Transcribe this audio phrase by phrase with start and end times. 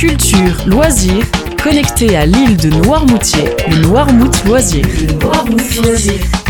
[0.00, 1.26] culture, loisirs,
[1.62, 4.30] connecté à l'île de Noirmoutier, le Noirmout.
[4.46, 6.49] Le Noirmout Loisir.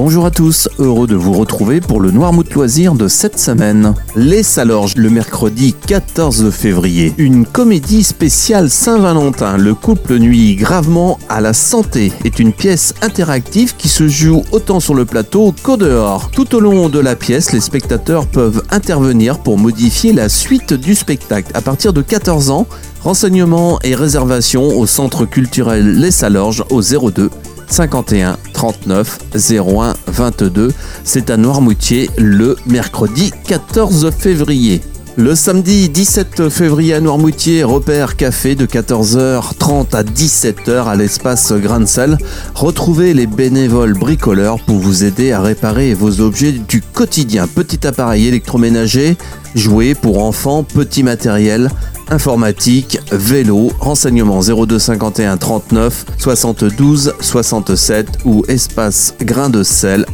[0.00, 3.94] Bonjour à tous, heureux de vous retrouver pour le Noirmouth Loisir de cette semaine.
[4.14, 7.12] Les Salorges, le mercredi 14 février.
[7.18, 13.74] Une comédie spéciale Saint-Valentin, le couple nuit gravement à la santé, est une pièce interactive
[13.74, 16.30] qui se joue autant sur le plateau qu'au dehors.
[16.30, 20.94] Tout au long de la pièce, les spectateurs peuvent intervenir pour modifier la suite du
[20.94, 21.50] spectacle.
[21.54, 22.68] À partir de 14 ans,
[23.02, 27.30] renseignements et réservations au centre culturel Les Salorges au 02
[27.68, 30.72] 51 39 01 22.
[31.04, 34.80] C'est à Noirmoutier le mercredi 14 février.
[35.20, 41.88] Le samedi 17 février à Noirmoutier, repère café de 14h30 à 17h à l'espace Grande
[41.88, 42.18] Salle.
[42.54, 47.48] Retrouvez les bénévoles bricoleurs pour vous aider à réparer vos objets du quotidien.
[47.48, 49.16] Petit appareil électroménager,
[49.56, 51.68] jouets pour enfants, petit matériel,
[52.10, 60.06] informatique, vélo, renseignements 0251 39 72 67 ou espace grain de sel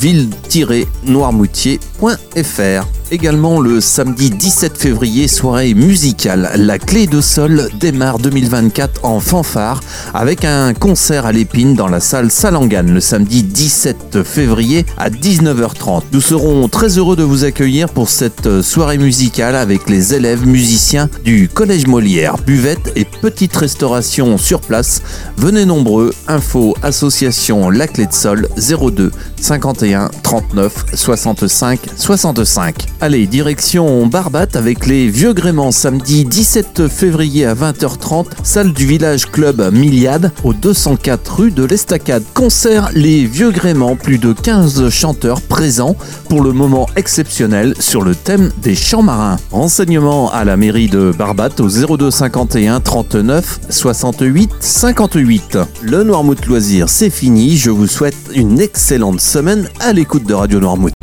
[0.00, 2.99] ville-noirmoutier.fr.
[3.12, 6.48] Également le samedi 17 février, soirée musicale.
[6.54, 9.80] La clé de sol démarre 2024 en fanfare
[10.14, 16.02] avec un concert à l'épine dans la salle Salangan le samedi 17 février à 19h30.
[16.12, 21.08] Nous serons très heureux de vous accueillir pour cette soirée musicale avec les élèves musiciens
[21.24, 22.36] du Collège Molière.
[22.46, 25.02] Buvette et petite restauration sur place.
[25.36, 26.14] Venez nombreux.
[26.28, 32.86] Info association La Clé de Sol 02 51 39 65 65.
[33.02, 39.24] Allez, direction Barbate avec les Vieux Gréments samedi 17 février à 20h30, salle du village
[39.24, 42.22] club Miliade au 204 rue de l'Estacade.
[42.34, 45.96] Concert Les Vieux Gréments, plus de 15 chanteurs présents
[46.28, 49.38] pour le moment exceptionnel sur le thème des champs marins.
[49.50, 55.58] Renseignements à la mairie de Barbate au 02 51 39 68 58.
[55.80, 57.56] Le Noirmouth Loisir, c'est fini.
[57.56, 60.99] Je vous souhaite une excellente semaine à l'écoute de Radio Noirmouth.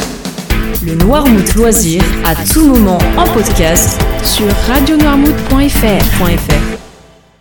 [0.85, 6.86] Le Noirmouth Loisir à tout moment en podcast sur radionoirmouth.fr.